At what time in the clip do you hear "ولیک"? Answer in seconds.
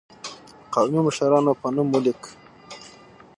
1.91-2.21